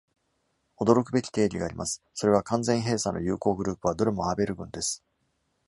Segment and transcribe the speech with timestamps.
[0.79, 2.01] 驚くべき定理があります。
[2.15, 5.03] それは完全閉鎖の有向グループはどれもアーベル群です。